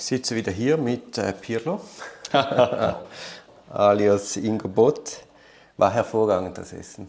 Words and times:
Ich 0.00 0.06
sitze 0.06 0.34
wieder 0.34 0.50
hier 0.50 0.78
mit 0.78 1.18
äh, 1.18 1.30
Pirlo, 1.34 1.78
alias 3.70 4.38
Ingo 4.38 4.66
Bott. 4.66 5.18
War 5.76 5.92
hervorragend 5.92 6.56
das 6.56 6.72
Essen. 6.72 7.06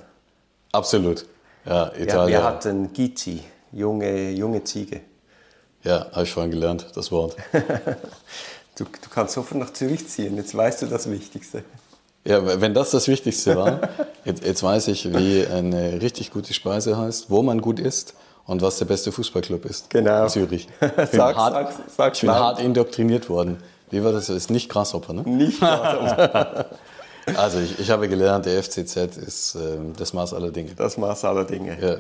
Absolut. 0.73 1.25
Ja, 1.63 1.87
Italien. 1.95 2.09
Wir, 2.09 2.27
wir 2.27 2.43
hatten 2.43 2.91
Gizi, 2.91 3.43
junge, 3.71 4.31
junge 4.31 4.61
Ziege. 4.65 4.99
Ja, 5.83 6.11
habe 6.11 6.23
ich 6.23 6.33
vorhin 6.33 6.51
gelernt, 6.51 6.85
das 6.93 7.13
Wort. 7.13 7.37
du, 8.75 8.83
du 8.83 9.09
kannst 9.09 9.35
sofort 9.35 9.61
nach 9.61 9.71
Zürich 9.71 10.09
ziehen, 10.09 10.35
jetzt 10.35 10.53
weißt 10.53 10.81
du 10.81 10.87
das 10.87 11.09
Wichtigste. 11.09 11.63
Ja, 12.25 12.59
wenn 12.59 12.73
das 12.73 12.91
das 12.91 13.07
Wichtigste 13.07 13.55
war, 13.55 13.87
jetzt, 14.25 14.43
jetzt 14.43 14.63
weiß 14.63 14.89
ich, 14.89 15.13
wie 15.13 15.47
eine 15.47 16.01
richtig 16.01 16.31
gute 16.31 16.53
Speise 16.53 16.97
heißt, 16.97 17.29
wo 17.29 17.41
man 17.41 17.61
gut 17.61 17.79
isst 17.79 18.15
und 18.45 18.61
was 18.61 18.77
der 18.77 18.85
beste 18.85 19.11
Fußballclub 19.11 19.65
ist. 19.65 19.89
Genau. 19.89 20.23
In 20.23 20.29
Zürich. 20.29 20.67
Ich 20.81 20.91
bin, 20.91 21.07
sag, 21.11 21.35
hart, 21.35 21.53
sag, 21.53 21.73
sag 21.95 22.15
ich 22.15 22.21
bin 22.21 22.31
hart 22.31 22.59
indoktriniert 22.59 23.29
worden. 23.29 23.57
Wie 23.89 24.03
war 24.03 24.11
das? 24.11 24.27
Das 24.27 24.37
ist 24.37 24.49
nicht 24.49 24.69
Grasshopper, 24.69 25.13
ne? 25.13 25.23
Nicht 25.23 25.59
Grasshopper. 25.59 26.65
also 27.35 27.59
ich, 27.59 27.79
ich 27.79 27.91
habe 27.91 28.07
gelernt, 28.07 28.45
der 28.45 28.63
FCZ 28.63 29.17
ist 29.17 29.55
äh, 29.55 29.77
das 29.97 30.13
Maß 30.13 30.33
aller 30.33 30.51
Dinge. 30.51 30.71
Das 30.75 30.97
Maß 30.97 31.25
aller 31.25 31.45
Dinge. 31.45 31.77
Ja. 31.79 31.97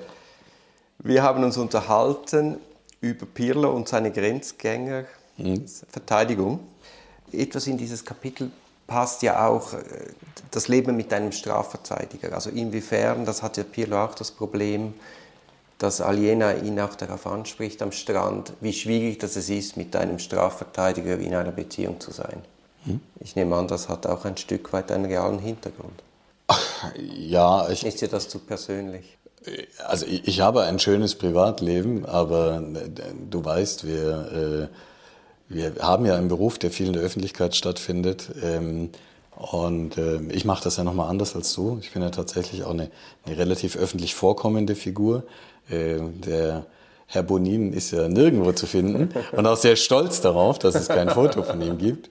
Wir 0.99 1.23
haben 1.23 1.43
uns 1.43 1.57
unterhalten 1.57 2.57
über 3.01 3.25
Pirlo 3.25 3.71
und 3.71 3.89
seine 3.89 4.11
Grenzgängerverteidigung. 4.11 6.59
Mhm. 7.31 7.39
Etwas 7.39 7.67
in 7.67 7.77
dieses 7.77 8.05
Kapitel 8.05 8.51
passt 8.87 9.21
ja 9.23 9.47
auch 9.47 9.73
äh, 9.73 9.79
das 10.51 10.67
Leben 10.67 10.95
mit 10.95 11.11
einem 11.13 11.31
Strafverteidiger. 11.31 12.33
Also 12.33 12.49
inwiefern, 12.49 13.25
das 13.25 13.41
hat 13.41 13.57
ja 13.57 13.63
Pirlo 13.63 14.03
auch 14.03 14.15
das 14.15 14.31
Problem, 14.31 14.93
dass 15.81 15.99
Aliena 15.99 16.53
ihn 16.53 16.79
auch 16.79 16.93
darauf 16.93 17.25
anspricht 17.25 17.81
am 17.81 17.91
Strand, 17.91 18.53
wie 18.61 18.71
schwierig 18.71 19.17
das 19.17 19.35
ist, 19.35 19.77
mit 19.77 19.95
einem 19.95 20.19
Strafverteidiger 20.19 21.17
in 21.17 21.33
einer 21.33 21.51
Beziehung 21.51 21.99
zu 21.99 22.11
sein. 22.11 22.43
Hm? 22.85 22.99
Ich 23.19 23.35
nehme 23.35 23.55
an, 23.55 23.67
das 23.67 23.89
hat 23.89 24.05
auch 24.05 24.25
ein 24.25 24.37
Stück 24.37 24.71
weit 24.73 24.91
einen 24.91 25.05
realen 25.05 25.39
Hintergrund. 25.39 26.03
Ja, 26.97 27.69
ich, 27.69 27.85
ist 27.85 28.01
dir 28.01 28.07
das 28.07 28.27
zu 28.27 28.39
persönlich? 28.39 29.17
Also 29.85 30.05
ich, 30.05 30.27
ich 30.27 30.41
habe 30.41 30.63
ein 30.63 30.79
schönes 30.79 31.15
Privatleben, 31.15 32.05
aber 32.05 32.61
du 33.29 33.45
weißt, 33.45 33.85
wir, 33.85 34.69
äh, 35.49 35.53
wir 35.53 35.75
haben 35.79 36.05
ja 36.05 36.15
einen 36.15 36.27
Beruf, 36.27 36.59
der 36.59 36.71
viel 36.71 36.87
in 36.87 36.93
der 36.93 37.03
Öffentlichkeit 37.03 37.55
stattfindet. 37.55 38.31
Ähm, 38.43 38.89
und 39.41 39.97
äh, 39.97 40.19
ich 40.29 40.45
mache 40.45 40.63
das 40.63 40.77
ja 40.77 40.83
nochmal 40.83 41.09
anders 41.09 41.35
als 41.35 41.53
du. 41.55 41.79
Ich 41.81 41.91
bin 41.91 42.03
ja 42.03 42.11
tatsächlich 42.11 42.63
auch 42.63 42.71
eine, 42.71 42.91
eine 43.25 43.37
relativ 43.37 43.75
öffentlich 43.75 44.13
vorkommende 44.13 44.75
Figur. 44.75 45.23
Äh, 45.67 45.99
der 45.99 46.65
Herr 47.07 47.23
Bonin 47.23 47.73
ist 47.73 47.91
ja 47.91 48.07
nirgendwo 48.07 48.51
zu 48.51 48.67
finden 48.67 49.09
und 49.31 49.47
auch 49.47 49.57
sehr 49.57 49.75
stolz 49.75 50.21
darauf, 50.21 50.59
dass 50.59 50.75
es 50.75 50.87
kein 50.87 51.09
Foto 51.09 51.41
von 51.43 51.61
ihm 51.61 51.77
gibt. 51.79 52.09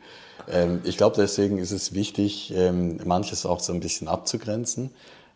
Ähm, 0.51 0.81
ich 0.83 0.97
glaube, 0.97 1.17
deswegen 1.17 1.59
ist 1.59 1.71
es 1.71 1.95
wichtig, 1.95 2.53
ähm, 2.57 2.99
manches 3.05 3.47
auch 3.47 3.61
so 3.61 3.73
ein 3.73 3.81
bisschen 3.81 4.09
abzugrenzen, 4.09 4.91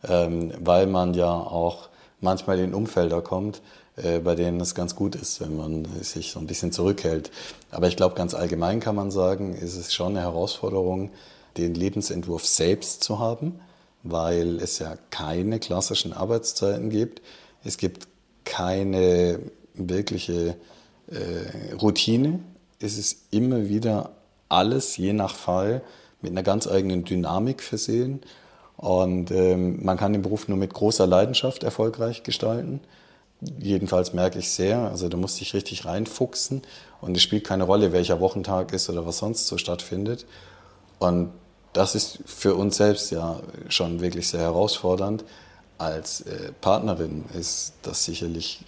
ähm, 0.07 0.53
weil 0.59 0.89
man 0.89 1.15
ja 1.15 1.33
auch 1.33 1.89
manchmal 2.21 2.59
in 2.59 2.75
Umfelder 2.75 3.23
kommt, 3.23 3.63
äh, 3.97 4.19
bei 4.19 4.35
denen 4.35 4.61
es 4.61 4.75
ganz 4.75 4.97
gut 4.97 5.15
ist, 5.15 5.41
wenn 5.41 5.57
man 5.57 5.87
sich 6.03 6.33
so 6.33 6.41
ein 6.41 6.49
bisschen 6.49 6.73
zurückhält. 6.73 7.31
Aber 7.71 7.87
ich 7.87 7.97
glaube, 7.97 8.17
ganz 8.17 8.35
allgemein 8.35 8.81
kann 8.81 8.97
man 8.97 9.13
sagen, 9.13 9.55
ist 9.55 9.77
es 9.77 9.95
schon 9.95 10.17
eine 10.17 10.23
Herausforderung, 10.23 11.11
den 11.57 11.75
Lebensentwurf 11.75 12.45
selbst 12.47 13.03
zu 13.05 13.19
haben, 13.19 13.61
weil 14.03 14.59
es 14.61 14.79
ja 14.79 14.97
keine 15.11 15.59
klassischen 15.59 16.13
Arbeitszeiten 16.13 16.91
gibt. 16.91 17.23
Es 17.65 17.79
gibt 17.79 18.09
keine 18.45 19.41
wirkliche 19.75 20.57
äh, 21.09 21.75
Routine. 21.81 22.41
Es 22.81 22.99
ist 22.99 23.33
immer 23.33 23.69
wieder 23.69 24.11
alles, 24.49 24.97
je 24.97 25.13
nach 25.13 25.35
Fall, 25.35 25.83
mit 26.21 26.33
einer 26.33 26.43
ganz 26.43 26.67
eigenen 26.67 27.05
Dynamik 27.05 27.63
versehen. 27.63 28.21
Und 28.77 29.31
ähm, 29.31 29.85
man 29.85 29.97
kann 29.97 30.13
den 30.13 30.23
Beruf 30.23 30.49
nur 30.49 30.59
mit 30.59 30.75
großer 30.75 31.07
Leidenschaft 31.07 31.63
erfolgreich 31.63 32.23
gestalten. 32.23 32.81
Jedenfalls 33.59 34.13
merke 34.13 34.39
ich 34.39 34.51
sehr, 34.51 34.79
also 34.79 35.09
da 35.09 35.17
musst 35.17 35.41
dich 35.41 35.55
richtig 35.55 35.85
reinfuchsen 35.85 36.63
und 37.01 37.17
es 37.17 37.23
spielt 37.23 37.45
keine 37.45 37.65
Rolle, 37.65 37.93
welcher 37.93 38.21
Wochentag 38.21 38.73
ist 38.73 38.89
oder 38.89 39.07
was 39.07 39.19
sonst 39.19 39.47
so 39.47 39.59
stattfindet. 39.59 40.27
Und 40.99 41.31
das 41.75 41.95
ist 41.95 42.21
für 42.25 42.55
uns 42.55 42.77
selbst 42.77 43.11
ja 43.11 43.41
schon 43.69 44.01
wirklich 44.01 44.29
sehr 44.29 44.41
herausfordernd. 44.41 45.25
Als 45.77 46.23
äh, 46.23 46.53
Partnerin 46.61 47.25
ist 47.39 47.75
das 47.83 48.05
sicherlich 48.05 48.65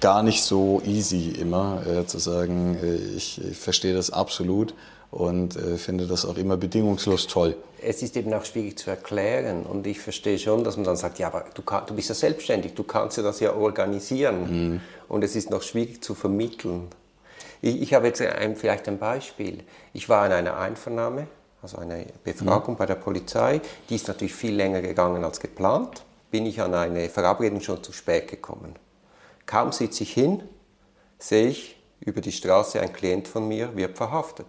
gar 0.00 0.22
nicht 0.22 0.42
so 0.42 0.80
easy 0.84 1.30
immer 1.30 1.82
äh, 1.86 2.06
zu 2.06 2.18
sagen, 2.18 2.78
äh, 2.82 2.94
ich, 3.16 3.42
ich, 3.42 3.56
verstehe 3.56 3.94
das 3.94 4.10
absolut 4.10 4.74
und 5.10 5.56
äh, 5.56 5.78
finde 5.78 6.06
das 6.06 6.26
auch 6.26 6.36
immer 6.36 6.56
bedingungslos 6.56 7.26
toll. 7.26 7.56
Es 7.80 8.02
ist 8.02 8.16
eben 8.16 8.32
auch 8.34 8.44
schwierig 8.44 8.78
zu 8.78 8.90
erklären 8.90 9.64
und 9.64 9.86
ich 9.86 10.00
verstehe 10.00 10.38
schon, 10.38 10.64
dass 10.64 10.76
man 10.76 10.84
dann 10.84 10.96
sagt, 10.96 11.18
ja, 11.18 11.28
aber 11.28 11.46
du, 11.54 11.62
kann, 11.62 11.86
du 11.86 11.94
bist 11.94 12.10
ja 12.10 12.14
selbstständig, 12.14 12.74
du 12.74 12.84
kannst 12.84 13.16
ja 13.16 13.22
das 13.22 13.40
ja 13.40 13.54
organisieren 13.54 14.72
mhm. 14.72 14.80
und 15.08 15.24
es 15.24 15.34
ist 15.34 15.50
noch 15.50 15.62
schwierig 15.62 16.04
zu 16.04 16.14
vermitteln. 16.14 16.88
Ich, 17.62 17.80
ich 17.80 17.94
habe 17.94 18.06
jetzt 18.06 18.20
ein, 18.20 18.54
vielleicht 18.54 18.86
ein 18.86 18.98
Beispiel. 18.98 19.60
Ich 19.94 20.10
war 20.10 20.26
in 20.26 20.32
einer 20.32 20.58
Einvernahme 20.58 21.26
also 21.64 21.78
eine 21.78 22.04
Befragung 22.22 22.74
mhm. 22.74 22.78
bei 22.78 22.86
der 22.86 22.94
Polizei. 22.96 23.60
Die 23.88 23.96
ist 23.96 24.06
natürlich 24.06 24.34
viel 24.34 24.54
länger 24.54 24.82
gegangen 24.82 25.24
als 25.24 25.40
geplant. 25.40 26.04
Bin 26.30 26.46
ich 26.46 26.60
an 26.60 26.74
eine 26.74 27.08
Verabredung 27.08 27.60
schon 27.60 27.82
zu 27.82 27.92
spät 27.92 28.28
gekommen. 28.28 28.74
Kaum 29.46 29.72
sitze 29.72 30.02
ich 30.02 30.12
hin, 30.12 30.42
sehe 31.18 31.48
ich 31.48 31.82
über 32.00 32.20
die 32.20 32.32
Straße, 32.32 32.80
ein 32.80 32.92
Klient 32.92 33.28
von 33.28 33.48
mir 33.48 33.74
wird 33.76 33.96
verhaftet. 33.96 34.46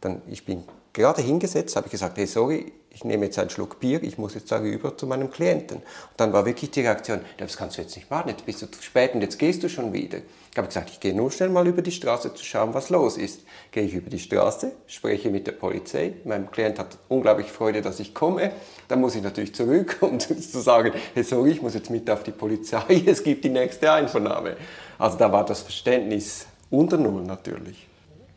Dann, 0.00 0.22
ich 0.28 0.44
bin 0.44 0.64
gerade 0.92 1.20
hingesetzt, 1.20 1.74
habe 1.74 1.86
ich 1.86 1.92
gesagt, 1.92 2.16
hey, 2.16 2.26
sorry, 2.26 2.72
ich 2.94 3.04
nehme 3.04 3.24
jetzt 3.24 3.38
einen 3.38 3.50
Schluck 3.50 3.80
Bier, 3.80 4.02
ich 4.02 4.18
muss 4.18 4.34
jetzt 4.34 4.52
darüber 4.52 4.96
zu 4.96 5.06
meinem 5.06 5.30
Klienten. 5.30 5.78
Und 5.78 5.84
dann 6.18 6.32
war 6.32 6.44
wirklich 6.44 6.70
die 6.70 6.82
Reaktion, 6.82 7.20
das 7.38 7.56
kannst 7.56 7.78
du 7.78 7.82
jetzt 7.82 7.96
nicht 7.96 8.10
machen, 8.10 8.28
jetzt 8.28 8.44
bist 8.44 8.60
du 8.62 8.70
zu 8.70 8.82
spät 8.82 9.14
und 9.14 9.22
jetzt 9.22 9.38
gehst 9.38 9.62
du 9.62 9.68
schon 9.68 9.92
wieder. 9.92 10.18
Ich 10.50 10.58
habe 10.58 10.68
gesagt, 10.68 10.90
ich 10.90 11.00
gehe 11.00 11.14
nur 11.14 11.30
schnell 11.30 11.48
mal 11.48 11.66
über 11.66 11.80
die 11.80 11.92
Straße 11.92 12.34
zu 12.34 12.44
schauen, 12.44 12.74
was 12.74 12.90
los 12.90 13.16
ist. 13.16 13.40
Gehe 13.70 13.84
ich 13.84 13.94
über 13.94 14.10
die 14.10 14.18
Straße, 14.18 14.72
spreche 14.86 15.30
mit 15.30 15.46
der 15.46 15.52
Polizei, 15.52 16.14
mein 16.24 16.50
Klient 16.50 16.78
hat 16.78 16.98
unglaublich 17.08 17.50
Freude, 17.50 17.80
dass 17.80 18.00
ich 18.00 18.12
komme. 18.12 18.52
Dann 18.88 19.00
muss 19.00 19.14
ich 19.14 19.22
natürlich 19.22 19.54
zurück, 19.54 19.96
um 20.02 20.20
zu 20.20 20.60
sagen, 20.60 20.92
hey, 21.14 21.24
sorry, 21.24 21.52
ich 21.52 21.62
muss 21.62 21.74
jetzt 21.74 21.90
mit 21.90 22.08
auf 22.10 22.22
die 22.22 22.32
Polizei, 22.32 23.02
es 23.06 23.22
gibt 23.22 23.44
die 23.44 23.50
nächste 23.50 23.90
Einvernahme. 23.90 24.56
Also 24.98 25.16
da 25.16 25.32
war 25.32 25.46
das 25.46 25.62
Verständnis 25.62 26.46
unter 26.70 26.98
Null 26.98 27.22
natürlich. 27.22 27.88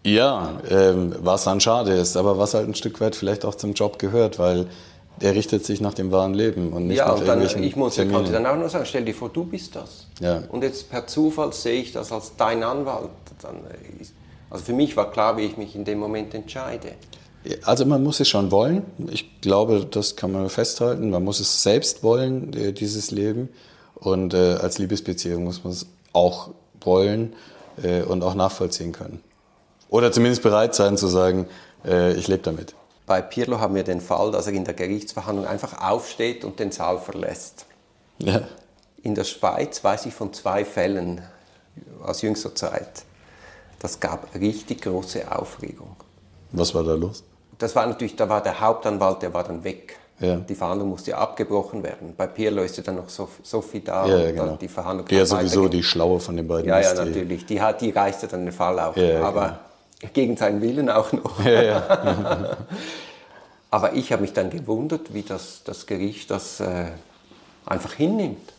Ja, 0.06 0.62
ähm, 0.70 1.16
was 1.20 1.46
dann 1.46 1.60
schade 1.60 1.92
ist, 1.94 2.16
aber 2.16 2.38
was 2.38 2.54
halt 2.54 2.68
ein 2.68 2.76
Stück 2.76 3.02
weit 3.02 3.16
vielleicht 3.16 3.44
auch 3.44 3.56
zum 3.56 3.74
Job 3.74 3.98
gehört, 3.98 4.38
weil 4.38 4.68
der 5.20 5.34
richtet 5.34 5.66
sich 5.66 5.82
nach 5.82 5.96
dem 5.96 6.12
wahren 6.12 6.36
Leben 6.36 6.74
und 6.74 6.88
nicht 6.88 6.98
ja, 6.98 7.08
nach 7.08 7.14
und 7.14 7.22
dann, 7.22 7.40
irgendwelchen 7.40 7.64
ich 7.64 7.76
muss, 7.76 7.96
Terminen. 7.96 8.16
konnte 8.16 8.32
dann 8.32 8.46
auch 8.46 8.56
nur 8.56 8.70
sagen, 8.70 8.86
stell 8.86 9.04
dir 9.04 9.16
vor, 9.16 9.30
du 9.30 9.46
bist 9.46 9.76
das. 9.76 10.06
Ja. 10.20 10.44
Und 10.50 10.62
jetzt 10.62 10.92
per 10.92 11.08
Zufall 11.08 11.54
sehe 11.54 11.82
ich 11.82 11.92
das 11.92 12.12
als 12.12 12.34
dein 12.38 12.62
Anwalt. 12.62 13.10
Dann 13.42 13.56
ist, 14.00 14.14
also 14.52 14.64
für 14.66 14.74
mich 14.74 14.96
war 14.96 15.10
klar, 15.10 15.38
wie 15.38 15.42
ich 15.42 15.58
mich 15.58 15.76
in 15.76 15.86
dem 15.86 15.98
Moment 15.98 16.36
entscheide. 16.36 16.90
Also 17.64 17.86
man 17.86 18.04
muss 18.04 18.20
es 18.20 18.30
schon 18.30 18.52
wollen. 18.52 18.84
Ich 19.10 19.42
glaube, 19.42 19.88
das 19.90 20.16
kann 20.16 20.32
man 20.32 20.50
festhalten. 20.50 21.10
Man 21.10 21.24
muss 21.24 21.40
es 21.40 21.64
selbst 21.64 22.04
wollen, 22.04 22.54
äh, 22.54 22.74
dieses 22.74 23.10
Leben. 23.10 23.50
Und 23.96 24.36
äh, 24.36 24.58
als 24.62 24.78
Liebesbeziehung 24.78 25.46
muss 25.46 25.64
man 25.64 25.74
es 25.74 25.88
auch 26.14 26.52
wollen 26.82 27.34
äh, 27.82 28.04
und 28.04 28.24
auch 28.24 28.36
nachvollziehen 28.36 28.92
können. 28.92 29.22
Oder 29.90 30.12
zumindest 30.12 30.44
bereit 30.44 30.76
sein 30.76 30.98
zu 30.98 31.08
sagen, 31.08 31.48
äh, 31.86 32.14
ich 32.14 32.28
lebe 32.28 32.44
damit. 32.44 32.74
Bei 33.06 33.22
Pirlo 33.22 33.60
haben 33.60 33.76
wir 33.76 33.84
den 33.84 34.02
Fall, 34.02 34.32
dass 34.32 34.48
er 34.48 34.54
in 34.54 34.66
der 34.66 34.74
Gerichtsverhandlung 34.74 35.46
einfach 35.46 35.82
aufsteht 35.82 36.44
und 36.44 36.60
den 36.60 36.72
Saal 36.72 36.98
verlässt. 37.00 37.66
Ja. 38.18 38.42
In 39.04 39.14
der 39.14 39.26
Schweiz 39.26 39.84
weiß 39.84 40.08
ich 40.08 40.14
von 40.14 40.34
zwei 40.34 40.66
Fällen 40.66 41.22
aus 42.04 42.24
jüngster 42.24 42.56
Zeit. 42.56 43.04
Das 43.80 44.00
gab 44.00 44.34
richtig 44.34 44.82
große 44.82 45.32
Aufregung. 45.32 45.96
Was 46.52 46.74
war 46.74 46.84
da 46.84 46.94
los? 46.94 47.24
Das 47.60 47.76
war 47.76 47.86
natürlich, 47.86 48.16
da 48.16 48.28
war 48.28 48.42
der 48.42 48.60
Hauptanwalt, 48.60 49.22
der 49.22 49.34
war 49.34 49.44
dann 49.44 49.64
weg. 49.64 50.00
Ja. 50.20 50.38
Die 50.38 50.56
Verhandlung 50.56 50.90
musste 50.90 51.16
abgebrochen 51.16 51.84
werden. 51.84 52.16
Bei 52.18 52.26
Pirlo 52.26 52.64
ist 52.64 52.78
ja 52.78 52.84
dann 52.84 52.96
noch 52.96 53.10
Sophie 53.10 53.82
da. 53.82 54.08
Ja, 54.08 54.32
genau. 54.32 54.56
Die 54.56 54.70
Verhandlung 54.70 55.08
die 55.08 55.16
ja 55.16 55.26
sowieso 55.26 55.68
die 55.68 55.84
Schlaue 55.84 56.22
von 56.22 56.38
den 56.38 56.48
beiden 56.48 56.70
Ja, 56.70 56.80
ja, 56.80 56.94
natürlich. 56.94 57.46
Die, 57.46 57.62
hat, 57.62 57.82
die 57.82 57.92
reichte 57.92 58.28
dann 58.28 58.46
den 58.46 58.54
Fall 58.54 58.80
auf. 58.80 58.96
Ja, 58.96 59.22
Aber 59.22 59.42
genau 59.42 59.58
gegen 60.14 60.38
seinen 60.38 60.62
Willen 60.62 60.90
auch 60.90 61.12
noch. 61.12 61.44
Ja, 61.44 61.62
ja. 61.62 62.58
Aber 63.72 63.94
ich 63.94 64.12
habe 64.12 64.22
mich 64.22 64.34
dann 64.34 64.50
gewundert, 64.50 65.14
wie 65.14 65.24
das, 65.24 65.62
das 65.66 65.86
Gericht 65.86 66.32
das 66.32 66.60
äh, 66.60 66.88
einfach 67.66 67.94
hinnimmt. 67.94 68.54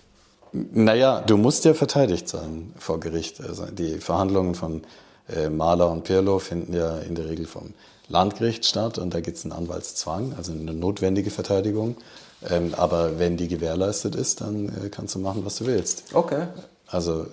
Naja, 0.52 1.22
du 1.26 1.36
musst 1.36 1.64
ja 1.64 1.74
verteidigt 1.74 2.28
sein 2.28 2.72
vor 2.78 3.00
Gericht. 3.00 3.40
Also 3.40 3.66
die 3.66 3.98
Verhandlungen 3.98 4.54
von 4.54 4.82
äh, 5.34 5.48
Mahler 5.48 5.90
und 5.90 6.04
Pirlo 6.04 6.38
finden 6.38 6.74
ja 6.74 6.98
in 6.98 7.14
der 7.14 7.28
Regel 7.28 7.46
vom 7.46 7.74
Landgericht 8.08 8.64
statt 8.64 8.98
und 8.98 9.14
da 9.14 9.20
gibt 9.20 9.36
es 9.36 9.44
einen 9.44 9.52
Anwaltszwang, 9.52 10.34
also 10.36 10.52
eine 10.52 10.72
notwendige 10.72 11.30
Verteidigung. 11.30 11.96
Ähm, 12.48 12.74
aber 12.76 13.18
wenn 13.18 13.36
die 13.36 13.48
gewährleistet 13.48 14.14
ist, 14.14 14.40
dann 14.40 14.68
äh, 14.68 14.88
kannst 14.90 15.14
du 15.14 15.18
machen, 15.18 15.44
was 15.44 15.56
du 15.56 15.66
willst. 15.66 16.14
Okay. 16.14 16.46
Also 16.86 17.26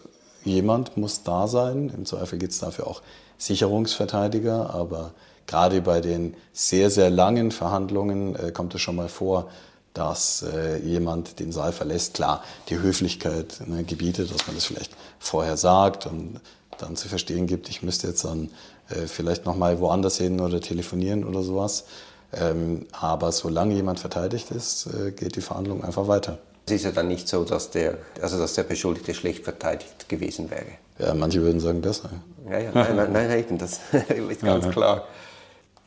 jemand 0.44 0.98
muss 0.98 1.24
da 1.24 1.48
sein. 1.48 1.92
Im 1.96 2.06
Zweifel 2.06 2.40
gibt 2.40 2.54
es 2.54 2.60
dafür 2.60 2.88
auch 2.88 3.02
Sicherungsverteidiger, 3.46 4.74
aber 4.74 5.12
gerade 5.48 5.82
bei 5.82 6.02
den 6.02 6.36
sehr, 6.54 6.90
sehr 6.90 7.10
langen 7.10 7.52
Verhandlungen 7.52 8.36
äh, 8.36 8.52
kommt 8.52 8.74
es 8.76 8.82
schon 8.82 8.96
mal 8.96 9.10
vor, 9.10 9.50
dass 9.94 10.44
äh, 10.44 10.78
jemand 10.78 11.40
den 11.40 11.52
Saal 11.52 11.72
verlässt. 11.72 12.16
Klar, 12.16 12.44
die 12.70 12.80
Höflichkeit 12.80 13.62
ne, 13.68 13.84
gebietet, 13.84 14.34
dass 14.34 14.48
man 14.48 14.56
das 14.56 14.66
vielleicht 14.66 14.96
vorher 15.20 15.58
sagt 15.58 16.08
und 16.08 16.40
dann 16.80 16.96
zu 16.96 17.08
verstehen 17.08 17.46
gibt, 17.46 17.70
ich 17.70 17.84
müsste 17.84 18.08
jetzt 18.08 18.26
dann 18.26 18.50
äh, 18.90 19.08
vielleicht 19.08 19.46
nochmal 19.46 19.80
woanders 19.80 20.18
hin 20.18 20.40
oder 20.40 20.60
telefonieren 20.60 21.24
oder 21.24 21.44
sowas. 21.44 21.86
Ähm, 22.34 22.88
aber 22.92 23.32
solange 23.32 23.76
jemand 23.76 24.00
verteidigt 24.00 24.50
ist, 24.52 24.88
äh, 24.88 25.12
geht 25.12 25.36
die 25.36 25.42
Verhandlung 25.42 25.84
einfach 25.84 26.08
weiter. 26.08 26.40
Es 26.66 26.74
ist 26.74 26.86
ja 26.86 26.92
dann 26.92 27.10
nicht 27.10 27.28
so, 27.28 27.44
dass 27.44 27.70
der, 27.70 27.98
also 28.22 28.40
dass 28.40 28.54
der 28.54 28.64
Beschuldigte 28.64 29.14
schlecht 29.14 29.44
verteidigt 29.44 30.10
gewesen 30.10 30.50
wäre. 30.50 30.78
Ja, 31.00 31.14
manche 31.14 31.42
würden 31.42 31.60
sagen 31.60 31.82
besser. 31.82 32.10
Ja, 32.50 32.60
ja, 32.60 32.72
nein, 32.74 32.96
nein, 32.96 33.14
nein, 33.14 33.40
eben, 33.40 33.58
das 33.58 33.80
ist 34.30 34.42
ganz 34.42 34.70
klar. 34.70 35.08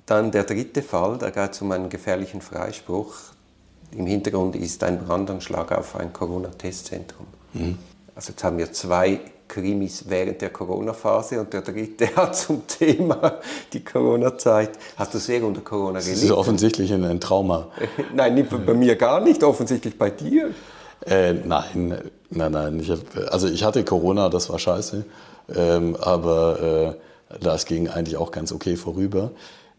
Dann 0.07 0.31
der 0.31 0.45
dritte 0.45 0.83
Fall, 0.83 1.19
da 1.19 1.31
geht 1.31 1.53
es 1.53 1.63
um 1.63 1.73
einen 1.73 1.89
gefährlichen 1.89 2.41
Freispruch. 2.41 3.15
Im 3.93 4.07
Hintergrund 4.07 4.57
ist 4.57 4.83
ein 4.85 4.99
Brandanschlag 5.05 5.73
auf 5.73 5.97
ein 5.97 6.13
Corona-Testzentrum. 6.13 7.27
Mhm. 7.55 7.79
Also 8.15 8.31
jetzt 8.31 8.43
haben 8.45 8.59
wir 8.59 8.73
zwei 8.73 9.21
Krimis 9.49 10.05
während 10.09 10.41
der 10.41 10.51
Corona-Phase 10.51 11.41
und 11.41 11.53
der 11.53 11.63
dritte 11.63 12.07
hat 12.17 12.37
zum 12.37 12.67
Thema 12.67 13.41
die 13.73 13.85
Corona-Zeit. 13.85 14.71
Hast 14.97 15.15
du 15.15 15.19
sehr 15.19 15.45
unter 15.45 15.61
Corona 15.61 16.01
gelitten? 16.01 16.15
Das 16.15 16.23
ist 16.23 16.31
offensichtlich 16.31 16.93
ein 16.93 17.21
Trauma. 17.21 17.69
nein, 18.15 18.47
bei 18.67 18.75
mir 18.75 18.97
gar 18.97 19.21
nicht, 19.21 19.43
offensichtlich 19.43 19.97
bei 19.99 20.11
dir. 20.11 20.51
Äh, 21.05 21.35
nein, 21.35 21.99
nein, 22.31 22.53
nein. 22.53 22.81
Ich 22.81 22.91
hab, 22.91 22.99
also 23.31 23.49
ich 23.49 23.65
hatte 23.65 23.85
Corona, 23.85 24.29
das 24.29 24.49
war 24.51 24.59
scheiße, 24.59 25.05
ähm, 25.55 25.97
aber 26.01 26.97
äh, 27.31 27.39
das 27.41 27.67
ging 27.67 27.89
eigentlich 27.89 28.17
auch 28.17 28.31
ganz 28.31 28.53
okay 28.53 28.77
vorüber. 28.77 29.31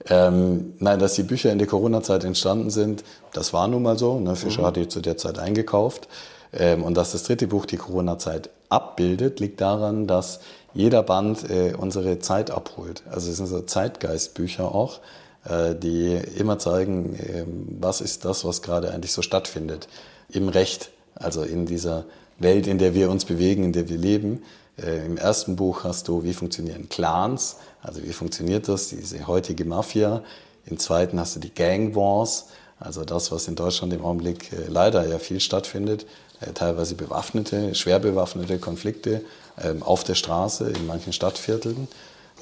Ähm, 0.09 0.73
nein, 0.79 0.99
dass 0.99 1.15
die 1.15 1.23
Bücher 1.23 1.51
in 1.51 1.57
der 1.57 1.67
Corona-Zeit 1.67 2.23
entstanden 2.23 2.69
sind, 2.69 3.03
das 3.33 3.51
war 3.51 3.67
nun 3.67 3.83
mal 3.83 3.97
so. 3.97 4.19
Ne? 4.19 4.35
Fischer 4.35 4.61
mhm. 4.61 4.65
hatte 4.67 4.87
zu 4.87 5.01
der 5.01 5.17
Zeit 5.17 5.39
eingekauft. 5.39 6.07
Ähm, 6.53 6.83
und 6.83 6.95
dass 6.95 7.11
das 7.11 7.23
dritte 7.23 7.47
Buch 7.47 7.65
die 7.65 7.77
Corona-Zeit 7.77 8.49
abbildet, 8.69 9.39
liegt 9.39 9.59
daran, 9.59 10.07
dass 10.07 10.39
jeder 10.73 11.03
Band 11.03 11.49
äh, 11.49 11.73
unsere 11.77 12.19
Zeit 12.19 12.51
abholt. 12.51 13.03
Also 13.09 13.29
es 13.29 13.37
sind 13.37 13.47
so 13.47 13.61
Zeitgeistbücher 13.61 14.73
auch, 14.73 14.99
äh, 15.45 15.75
die 15.75 16.13
immer 16.37 16.59
zeigen, 16.59 17.15
äh, 17.15 17.45
was 17.79 18.01
ist 18.01 18.25
das, 18.25 18.45
was 18.45 18.61
gerade 18.61 18.91
eigentlich 18.91 19.11
so 19.11 19.21
stattfindet 19.21 19.87
im 20.29 20.49
Recht, 20.49 20.91
also 21.19 21.43
in 21.43 21.65
dieser 21.65 22.05
Welt, 22.39 22.67
in 22.67 22.77
der 22.77 22.93
wir 22.93 23.09
uns 23.09 23.25
bewegen, 23.25 23.63
in 23.63 23.73
der 23.73 23.89
wir 23.89 23.97
leben. 23.97 24.43
Äh, 24.81 25.05
Im 25.05 25.17
ersten 25.17 25.55
Buch 25.55 25.83
hast 25.83 26.07
du, 26.07 26.23
wie 26.23 26.33
funktionieren 26.33 26.89
Clans, 26.89 27.57
also 27.81 28.03
wie 28.03 28.13
funktioniert 28.13 28.67
das, 28.67 28.89
diese 28.89 29.27
heutige 29.27 29.65
Mafia. 29.65 30.23
Im 30.65 30.77
zweiten 30.77 31.19
hast 31.19 31.35
du 31.35 31.39
die 31.39 31.53
Gang 31.53 31.95
Wars, 31.95 32.47
also 32.79 33.03
das, 33.03 33.31
was 33.31 33.47
in 33.47 33.55
Deutschland 33.55 33.93
im 33.93 34.05
Augenblick 34.05 34.51
äh, 34.53 34.67
leider 34.67 35.07
ja 35.07 35.17
viel 35.19 35.39
stattfindet. 35.39 36.05
Äh, 36.41 36.53
teilweise 36.53 36.95
bewaffnete, 36.95 37.73
schwer 37.73 37.99
bewaffnete 37.99 38.59
Konflikte 38.59 39.21
ähm, 39.61 39.81
auf 39.81 40.03
der 40.03 40.15
Straße 40.15 40.69
in 40.69 40.85
manchen 40.85 41.13
Stadtvierteln. 41.13 41.87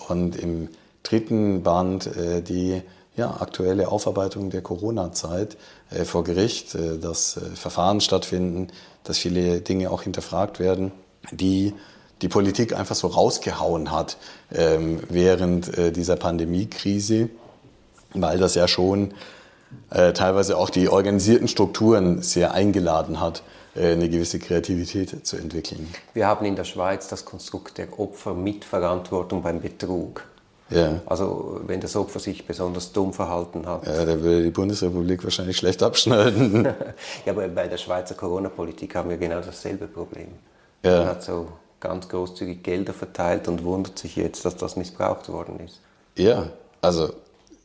Und 0.09 0.35
im 0.35 0.69
dritten 1.03 1.63
Band 1.63 2.09
die 2.49 2.81
ja, 3.15 3.37
aktuelle 3.39 3.89
Aufarbeitung 3.89 4.49
der 4.49 4.61
Corona-Zeit 4.61 5.57
äh, 5.91 6.05
vor 6.05 6.23
Gericht, 6.23 6.77
dass 7.01 7.39
Verfahren 7.55 8.01
stattfinden, 8.01 8.67
dass 9.03 9.17
viele 9.17 9.61
Dinge 9.61 9.91
auch 9.91 10.03
hinterfragt 10.03 10.59
werden, 10.59 10.91
die 11.31 11.73
die 12.21 12.29
Politik 12.29 12.73
einfach 12.73 12.95
so 12.95 13.07
rausgehauen 13.07 13.91
hat 13.91 14.17
ähm, 14.53 15.01
während 15.09 15.95
dieser 15.95 16.15
Pandemiekrise, 16.15 17.29
weil 18.13 18.37
das 18.37 18.55
ja 18.55 18.67
schon 18.67 19.13
teilweise 19.89 20.57
auch 20.57 20.69
die 20.69 20.87
organisierten 20.87 21.49
Strukturen 21.49 22.21
sehr 22.21 22.53
eingeladen 22.53 23.19
hat, 23.19 23.43
äh, 23.75 23.91
eine 23.91 24.09
gewisse 24.09 24.39
Kreativität 24.39 25.25
zu 25.25 25.37
entwickeln. 25.37 25.93
Wir 26.13 26.27
haben 26.27 26.45
in 26.45 26.55
der 26.55 26.63
Schweiz 26.63 27.07
das 27.07 27.25
Konstrukt 27.25 27.77
der 27.77 27.99
Opfermitverantwortung 27.99 29.41
beim 29.41 29.61
Betrug. 29.61 30.23
Ja. 30.69 30.99
Also 31.05 31.61
wenn 31.65 31.79
das 31.79 31.95
Opfer 31.95 32.19
sich 32.19 32.45
besonders 32.47 32.91
dumm 32.91 33.13
verhalten 33.13 33.67
hat. 33.67 33.85
Ja, 33.85 34.05
da 34.05 34.19
würde 34.21 34.43
die 34.43 34.49
Bundesrepublik 34.49 35.23
wahrscheinlich 35.23 35.57
schlecht 35.57 35.83
abschneiden. 35.83 36.65
ja, 37.25 37.31
aber 37.31 37.47
bei 37.49 37.67
der 37.67 37.77
Schweizer 37.77 38.15
Corona-Politik 38.15 38.95
haben 38.95 39.09
wir 39.09 39.17
genau 39.17 39.41
dasselbe 39.41 39.87
Problem. 39.87 40.29
Ja. 40.83 40.99
Man 40.99 41.07
hat 41.07 41.23
so 41.23 41.47
ganz 41.79 42.09
großzügig 42.09 42.63
Gelder 42.63 42.93
verteilt 42.93 43.47
und 43.47 43.63
wundert 43.63 43.99
sich 43.99 44.15
jetzt, 44.15 44.43
dass 44.45 44.57
das 44.57 44.75
missbraucht 44.75 45.29
worden 45.29 45.59
ist. 45.59 45.79
Ja, 46.17 46.47
also 46.81 47.13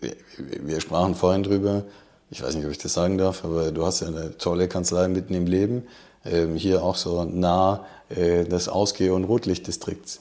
wir, 0.00 0.12
wir 0.37 0.81
sprachen 0.81 1.14
vorhin 1.14 1.43
drüber, 1.43 1.85
ich 2.31 2.43
weiß 2.43 2.55
nicht, 2.55 2.67
ob 2.67 2.70
ich 2.70 2.79
das 2.79 2.93
sagen 2.93 3.17
darf, 3.17 3.44
aber 3.44 3.73
du 3.73 3.85
hast 3.85 4.00
ja 4.00 4.08
eine 4.08 4.37
tolle 4.37 4.69
Kanzlei 4.69 5.08
mitten 5.08 5.35
im 5.35 5.47
Leben, 5.47 5.87
ähm, 6.25 6.55
hier 6.55 6.85
auch 6.85 6.97
so 6.97 7.25
nah 7.25 7.87
äh, 8.11 8.44
des 8.44 8.69
Ausgeh- 8.69 9.11
und 9.11 9.25
Rotlichtdistrikts. 9.25 10.20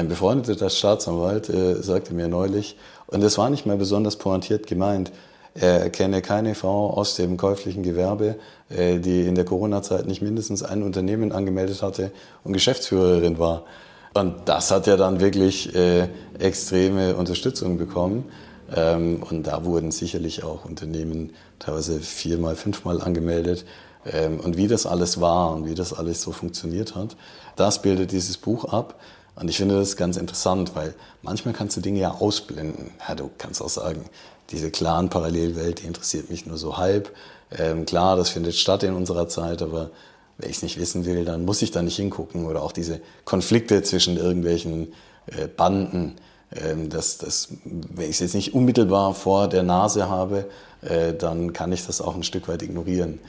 Ein 0.00 0.08
befreundeter 0.08 0.70
Staatsanwalt 0.70 1.50
äh, 1.50 1.82
sagte 1.82 2.14
mir 2.14 2.26
neulich, 2.26 2.78
und 3.08 3.22
das 3.22 3.36
war 3.36 3.50
nicht 3.50 3.66
mal 3.66 3.76
besonders 3.76 4.16
pointiert 4.16 4.66
gemeint, 4.66 5.12
er 5.52 5.90
kenne 5.90 6.22
keine 6.22 6.54
Frau 6.54 6.88
aus 6.88 7.16
dem 7.16 7.36
käuflichen 7.36 7.82
Gewerbe, 7.82 8.36
äh, 8.70 8.98
die 8.98 9.26
in 9.26 9.34
der 9.34 9.44
Corona-Zeit 9.44 10.06
nicht 10.06 10.22
mindestens 10.22 10.62
ein 10.62 10.82
Unternehmen 10.82 11.32
angemeldet 11.32 11.82
hatte 11.82 12.12
und 12.44 12.54
Geschäftsführerin 12.54 13.38
war. 13.38 13.64
Und 14.14 14.36
das 14.46 14.70
hat 14.70 14.86
ja 14.86 14.96
dann 14.96 15.20
wirklich 15.20 15.74
äh, 15.74 16.08
extreme 16.38 17.14
Unterstützung 17.16 17.76
bekommen. 17.76 18.24
Ähm, 18.74 19.22
und 19.28 19.46
da 19.46 19.66
wurden 19.66 19.90
sicherlich 19.90 20.44
auch 20.44 20.64
Unternehmen 20.64 21.34
teilweise 21.58 22.00
viermal, 22.00 22.56
fünfmal 22.56 23.02
angemeldet. 23.02 23.66
Ähm, 24.10 24.40
und 24.40 24.56
wie 24.56 24.66
das 24.66 24.86
alles 24.86 25.20
war 25.20 25.52
und 25.52 25.66
wie 25.66 25.74
das 25.74 25.92
alles 25.92 26.22
so 26.22 26.32
funktioniert 26.32 26.94
hat, 26.94 27.16
das 27.56 27.82
bildet 27.82 28.12
dieses 28.12 28.38
Buch 28.38 28.64
ab. 28.64 28.98
Und 29.40 29.48
ich 29.48 29.56
finde 29.56 29.76
das 29.76 29.96
ganz 29.96 30.18
interessant, 30.18 30.72
weil 30.74 30.94
manchmal 31.22 31.54
kannst 31.54 31.76
du 31.76 31.80
Dinge 31.80 32.00
ja 32.00 32.12
ausblenden. 32.12 32.90
Ja, 33.08 33.14
du 33.14 33.30
kannst 33.38 33.62
auch 33.62 33.70
sagen, 33.70 34.04
diese 34.50 34.70
klaren 34.70 35.08
Parallelwelt, 35.08 35.80
die 35.80 35.86
interessiert 35.86 36.28
mich 36.28 36.44
nur 36.44 36.58
so 36.58 36.76
halb. 36.76 37.10
Ähm, 37.56 37.86
klar, 37.86 38.16
das 38.16 38.28
findet 38.28 38.54
statt 38.54 38.82
in 38.82 38.92
unserer 38.94 39.28
Zeit, 39.28 39.62
aber 39.62 39.90
wenn 40.36 40.50
ich 40.50 40.56
es 40.56 40.62
nicht 40.62 40.78
wissen 40.78 41.06
will, 41.06 41.24
dann 41.24 41.44
muss 41.46 41.62
ich 41.62 41.70
da 41.70 41.80
nicht 41.80 41.96
hingucken. 41.96 42.46
Oder 42.46 42.62
auch 42.62 42.72
diese 42.72 43.00
Konflikte 43.24 43.82
zwischen 43.82 44.18
irgendwelchen 44.18 44.92
äh, 45.26 45.46
Banden. 45.46 46.16
Ähm, 46.54 46.90
das, 46.90 47.16
das, 47.16 47.48
wenn 47.64 48.04
ich 48.04 48.16
es 48.16 48.20
jetzt 48.20 48.34
nicht 48.34 48.52
unmittelbar 48.52 49.14
vor 49.14 49.48
der 49.48 49.62
Nase 49.62 50.08
habe, 50.10 50.50
äh, 50.82 51.14
dann 51.14 51.54
kann 51.54 51.72
ich 51.72 51.86
das 51.86 52.02
auch 52.02 52.14
ein 52.14 52.24
Stück 52.24 52.46
weit 52.48 52.62
ignorieren. 52.62 53.20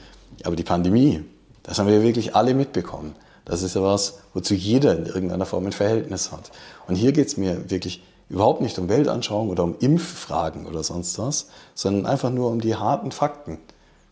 Aber 0.44 0.56
die 0.56 0.64
Pandemie, 0.64 1.24
das 1.62 1.78
haben 1.78 1.88
wir 1.88 2.02
wirklich 2.02 2.36
alle 2.36 2.52
mitbekommen. 2.52 3.14
Das 3.44 3.62
ist 3.62 3.74
ja 3.74 3.82
was, 3.82 4.18
wozu 4.34 4.54
jeder 4.54 4.96
in 4.96 5.06
irgendeiner 5.06 5.46
Form 5.46 5.66
ein 5.66 5.72
Verhältnis 5.72 6.32
hat. 6.32 6.50
Und 6.86 6.94
hier 6.94 7.12
geht 7.12 7.26
es 7.26 7.36
mir 7.36 7.70
wirklich 7.70 8.02
überhaupt 8.28 8.60
nicht 8.60 8.78
um 8.78 8.88
Weltanschauung 8.88 9.50
oder 9.50 9.64
um 9.64 9.76
Impffragen 9.80 10.66
oder 10.66 10.82
sonst 10.82 11.18
was, 11.18 11.48
sondern 11.74 12.06
einfach 12.06 12.30
nur 12.30 12.50
um 12.50 12.60
die 12.60 12.76
harten 12.76 13.12
Fakten. 13.12 13.58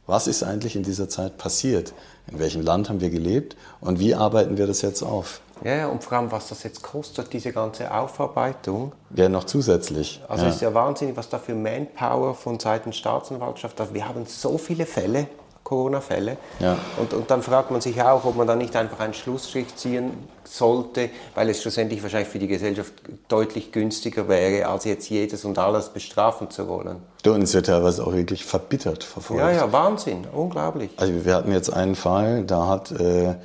Was 0.07 0.27
ist 0.27 0.43
eigentlich 0.43 0.77
in 0.77 0.83
dieser 0.83 1.09
Zeit 1.09 1.39
passiert? 1.39 1.95
In 2.31 2.39
welchem 2.39 2.63
Land 2.63 2.89
haben 2.89 3.01
wir 3.01 3.11
gelebt 3.11 3.57
und 3.81 4.01
wie 4.01 4.15
arbeiten 4.15 4.59
wir 4.59 4.67
das 4.67 4.83
jetzt 4.83 5.03
auf? 5.03 5.41
Ja, 5.65 5.75
ja, 5.75 5.89
und 5.89 6.03
vor 6.03 6.19
allem, 6.19 6.33
was 6.33 6.49
das 6.49 6.63
jetzt 6.63 6.83
kostet, 6.83 7.33
diese 7.33 7.53
ganze 7.53 7.93
Aufarbeitung. 7.95 8.93
Ja, 9.15 9.29
noch 9.29 9.45
zusätzlich. 9.45 10.21
Also 10.27 10.45
ja. 10.45 10.51
ist 10.51 10.63
ja 10.63 10.73
wahnsinnig, 10.73 11.17
was 11.17 11.29
da 11.29 11.39
für 11.39 11.55
Manpower 11.55 12.35
von 12.35 12.59
Seiten 12.59 12.93
Staatsanwaltschaft, 12.93 13.81
also 13.81 13.95
wir 13.95 14.09
haben 14.09 14.25
so 14.27 14.57
viele 14.59 14.87
Fälle, 14.87 15.29
Corona-Fälle. 15.71 16.37
Ja. 16.59 16.77
Und, 16.97 17.15
und 17.15 17.31
dann 17.31 17.43
fragt 17.43 17.71
man 17.71 17.81
sich 17.81 18.03
auch, 18.03 18.25
ob 18.25 18.35
man 18.35 18.49
da 18.49 18.57
nicht 18.57 18.75
einfach 18.75 18.99
einen 18.99 19.15
Schlussstrich 19.15 19.77
ziehen 19.77 20.11
sollte, 20.43 21.11
weil 21.37 21.49
es 21.49 21.63
schlussendlich 21.63 22.03
wahrscheinlich 22.03 22.29
für 22.29 22.41
die 22.41 22.49
Gesellschaft 22.49 22.93
deutlich 23.29 23.71
günstiger 23.71 24.29
wäre, 24.29 24.67
als 24.67 24.85
jetzt 24.85 25.09
jedes 25.09 25.45
und 25.45 25.59
alles 25.59 25.91
bestrafen 25.91 26.51
zu 26.51 26.67
wollen. 26.67 26.97
Du, 27.23 27.33
und 27.33 27.43
es 27.43 27.55
wird 27.55 27.67
teilweise 27.67 28.05
auch 28.05 28.13
wirklich 28.13 28.45
verbittert 28.45 29.05
verfolgt. 29.05 29.43
Ja, 29.43 29.53
ja, 29.53 29.73
Wahnsinn, 29.73 30.27
unglaublich. 30.33 30.91
Also 30.97 31.25
wir 31.25 31.35
hatten 31.37 31.53
jetzt 31.53 31.73
einen 31.73 31.95
Fall, 31.95 32.43
da 32.43 32.67
hat 32.67 32.91
äh, 32.91 33.37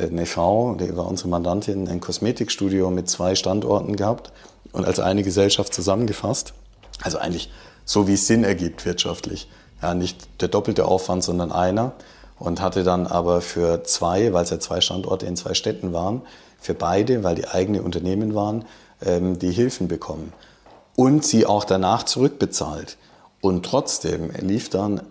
eine 0.00 0.26
Frau, 0.26 0.76
die 0.76 0.96
war 0.96 1.08
unsere 1.08 1.28
Mandantin, 1.30 1.88
ein 1.88 2.00
Kosmetikstudio 2.00 2.90
mit 2.90 3.10
zwei 3.10 3.34
Standorten 3.34 3.96
gehabt 3.96 4.30
und 4.70 4.86
als 4.86 5.00
eine 5.00 5.24
Gesellschaft 5.24 5.74
zusammengefasst. 5.74 6.54
Also 7.02 7.18
eigentlich 7.18 7.50
so, 7.84 8.06
wie 8.06 8.14
es 8.14 8.28
Sinn 8.28 8.44
ergibt 8.44 8.86
wirtschaftlich. 8.86 9.48
Ja, 9.82 9.94
nicht 9.94 10.40
der 10.40 10.48
doppelte 10.48 10.86
Aufwand, 10.86 11.24
sondern 11.24 11.52
einer. 11.52 11.92
Und 12.38 12.60
hatte 12.60 12.84
dann 12.84 13.06
aber 13.06 13.40
für 13.40 13.82
zwei, 13.84 14.32
weil 14.32 14.44
es 14.44 14.50
ja 14.50 14.58
zwei 14.58 14.80
Standorte 14.80 15.24
in 15.26 15.36
zwei 15.36 15.54
Städten 15.54 15.92
waren, 15.92 16.22
für 16.58 16.74
beide, 16.74 17.24
weil 17.24 17.34
die 17.34 17.48
eigene 17.48 17.82
Unternehmen 17.82 18.34
waren, 18.34 18.64
ähm, 19.04 19.38
die 19.38 19.50
Hilfen 19.50 19.88
bekommen. 19.88 20.32
Und 20.96 21.24
sie 21.24 21.46
auch 21.46 21.64
danach 21.64 22.02
zurückbezahlt. 22.02 22.96
Und 23.40 23.64
trotzdem 23.64 24.30
lief 24.40 24.68
dann 24.68 25.02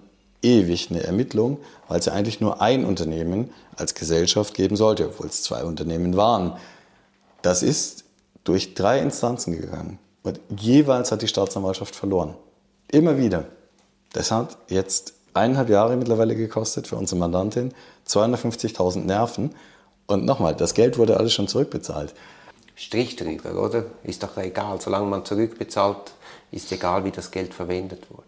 ewig 0.41 0.91
eine 0.91 1.03
Ermittlung, 1.03 1.57
weil 1.87 1.99
es 1.99 2.05
ja 2.05 2.13
eigentlich 2.13 2.41
nur 2.41 2.61
ein 2.61 2.85
Unternehmen 2.85 3.49
als 3.75 3.95
Gesellschaft 3.95 4.53
geben 4.53 4.75
sollte, 4.75 5.07
obwohl 5.07 5.27
es 5.27 5.43
zwei 5.43 5.63
Unternehmen 5.63 6.15
waren. 6.15 6.53
Das 7.41 7.63
ist 7.63 8.05
durch 8.43 8.73
drei 8.75 8.99
Instanzen 8.99 9.59
gegangen. 9.59 9.99
Und 10.23 10.39
jeweils 10.57 11.11
hat 11.11 11.21
die 11.21 11.27
Staatsanwaltschaft 11.27 11.95
verloren. 11.95 12.35
Immer 12.91 13.17
wieder. 13.17 13.45
Das 14.15 14.31
hat 14.31 14.57
jetzt 14.69 15.13
eineinhalb 15.33 15.69
Jahre 15.69 15.97
mittlerweile 15.97 16.37
gekostet 16.37 16.87
für 16.87 16.95
unsere 16.95 17.19
Mandantin, 17.19 17.73
250.000 18.07 18.99
Nerven. 18.99 19.53
Und 20.07 20.23
nochmal, 20.23 20.55
das 20.55 20.73
Geld 20.73 20.97
wurde 20.97 21.17
alles 21.17 21.33
schon 21.33 21.49
zurückbezahlt. 21.49 22.13
Strich 22.75 23.17
drüber, 23.17 23.61
oder? 23.61 23.83
Ist 24.03 24.23
doch 24.23 24.37
egal. 24.37 24.79
Solange 24.79 25.07
man 25.07 25.25
zurückbezahlt, 25.25 26.13
ist 26.51 26.71
egal, 26.71 27.03
wie 27.03 27.11
das 27.11 27.29
Geld 27.29 27.53
verwendet 27.53 28.03
wurde. 28.09 28.23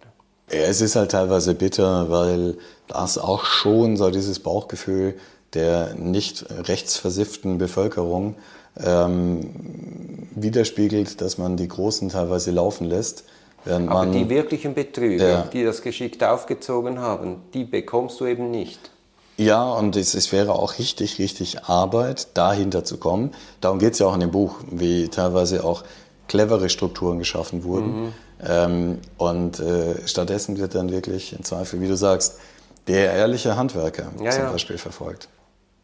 Ja, 0.51 0.67
es 0.67 0.81
ist 0.81 0.97
halt 0.97 1.11
teilweise 1.11 1.55
bitter, 1.55 2.09
weil 2.09 2.57
das 2.89 3.17
auch 3.17 3.45
schon 3.45 3.95
so 3.95 4.09
dieses 4.09 4.39
Bauchgefühl 4.39 5.15
der 5.53 5.95
nicht 5.95 6.45
rechtsversifften 6.49 7.57
Bevölkerung 7.57 8.35
ähm, 8.77 10.27
widerspiegelt, 10.35 11.21
dass 11.21 11.37
man 11.37 11.55
die 11.55 11.69
Großen 11.69 12.09
teilweise 12.09 12.51
laufen 12.51 12.87
lässt. 12.87 13.23
Aber 13.69 14.05
die 14.05 14.29
wirklichen 14.29 14.73
Betrüger, 14.73 15.29
ja. 15.29 15.41
die 15.51 15.63
das 15.63 15.81
geschickt 15.81 16.23
aufgezogen 16.23 16.99
haben, 16.99 17.41
die 17.53 17.63
bekommst 17.63 18.19
du 18.19 18.25
eben 18.25 18.51
nicht. 18.51 18.91
Ja, 19.37 19.71
und 19.71 19.95
es, 19.95 20.15
es 20.15 20.31
wäre 20.31 20.53
auch 20.53 20.79
richtig, 20.79 21.19
richtig 21.19 21.63
Arbeit, 21.65 22.29
dahinter 22.35 22.83
zu 22.83 22.97
kommen. 22.97 23.33
Darum 23.61 23.77
geht 23.77 23.93
es 23.93 23.99
ja 23.99 24.07
auch 24.07 24.15
in 24.15 24.21
dem 24.21 24.31
Buch, 24.31 24.55
wie 24.71 25.09
teilweise 25.09 25.63
auch 25.63 25.83
clevere 26.27 26.69
Strukturen 26.69 27.19
geschaffen 27.19 27.63
wurden. 27.63 28.05
Mhm. 28.05 28.13
Ähm, 28.45 28.97
und 29.17 29.59
äh, 29.59 30.07
stattdessen 30.07 30.57
wird 30.57 30.75
dann 30.75 30.91
wirklich 30.91 31.33
im 31.33 31.43
Zweifel, 31.43 31.81
wie 31.81 31.87
du 31.87 31.95
sagst, 31.95 32.39
der 32.87 33.13
ehrliche 33.13 33.55
Handwerker 33.55 34.11
ja, 34.21 34.31
zum 34.31 34.43
ja. 34.43 34.51
Beispiel 34.51 34.77
verfolgt. 34.77 35.29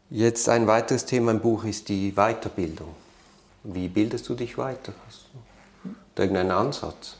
Jetzt 0.10 0.50
ein 0.50 0.68
weiteres 0.68 1.06
Thema 1.06 1.32
im 1.32 1.40
Buch 1.40 1.64
ist 1.64 1.90
die 1.90 2.14
Weiterbildung. 2.14 2.90
Wie 3.64 3.88
bildest 3.88 4.28
du 4.30 4.36
dich 4.36 4.58
weiter? 4.58 4.94
Hast 5.08 5.26
du 5.84 6.22
irgendeinen 6.22 6.52
Ansatz? 6.52 7.18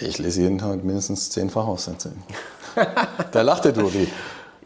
Ich 0.00 0.18
lese 0.18 0.42
jeden 0.42 0.58
Tag 0.58 0.84
mindestens 0.84 1.30
zehn 1.30 1.50
Fachaufsätze. 1.50 2.12
da 3.32 3.42
lacht 3.42 3.64
der 3.64 3.72
Duri. 3.72 4.08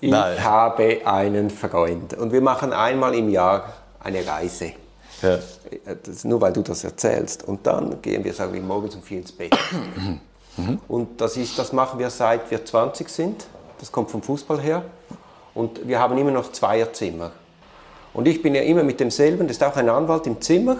Ich 0.01 0.11
Nein. 0.11 0.43
habe 0.43 1.07
einen 1.07 1.49
Freund 1.49 2.15
und 2.15 2.33
wir 2.33 2.43
machen 2.43 2.73
einmal 2.73 3.15
im 3.15 3.29
Jahr 3.31 3.73
eine 4.01 4.27
Reise. 4.27 4.73
Ja. 5.23 5.39
nur 6.25 6.41
weil 6.41 6.53
du 6.53 6.63
das 6.63 6.83
erzählst. 6.83 7.45
Und 7.45 7.67
dann 7.67 8.03
gehen 8.03 8.25
wir, 8.25 8.35
sagen 8.35 8.53
wir, 8.53 8.61
morgens 8.61 8.97
um 8.97 9.03
vier 9.03 9.19
ins 9.19 9.31
Bett. 9.31 9.57
Mhm. 10.57 10.81
Und 10.89 11.21
das, 11.21 11.37
ist, 11.37 11.57
das 11.59 11.73
machen 11.73 11.99
wir 11.99 12.11
seit 12.11 12.51
wir 12.51 12.65
20 12.65 13.09
sind. 13.09 13.47
Das 13.79 13.91
kommt 13.91 14.11
vom 14.11 14.21
Fußball 14.21 14.61
her. 14.61 14.85
Und 15.55 15.87
wir 15.87 16.01
haben 16.01 16.19
immer 16.19 16.33
noch 16.33 16.51
Zweierzimmer. 16.51 17.31
Und 18.13 18.27
ich 18.27 18.43
bin 18.43 18.55
ja 18.55 18.63
immer 18.63 18.83
mit 18.83 19.01
demselben, 19.01 19.47
das 19.47 19.57
ist 19.59 19.63
auch 19.63 19.77
ein 19.77 19.89
Anwalt 19.89 20.27
im 20.27 20.41
Zimmer. 20.41 20.79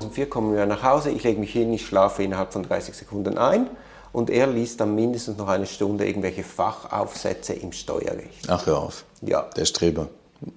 Um 0.00 0.10
vier 0.10 0.28
kommen 0.28 0.56
wir 0.56 0.66
nach 0.66 0.82
Hause, 0.82 1.10
ich 1.10 1.22
lege 1.22 1.38
mich 1.38 1.52
hin, 1.52 1.72
ich 1.72 1.86
schlafe 1.86 2.22
innerhalb 2.22 2.52
von 2.52 2.64
30 2.64 2.94
Sekunden 2.94 3.38
ein 3.38 3.68
und 4.12 4.30
er 4.30 4.46
liest 4.46 4.80
dann 4.80 4.94
mindestens 4.94 5.38
noch 5.38 5.48
eine 5.48 5.66
Stunde 5.66 6.06
irgendwelche 6.06 6.44
Fachaufsätze 6.44 7.54
im 7.54 7.72
Steuerrecht. 7.72 8.48
Ach, 8.48 8.66
hör 8.66 8.78
auf. 8.78 9.04
Ja. 9.22 9.48
Der 9.56 9.64
Streber. 9.64 10.08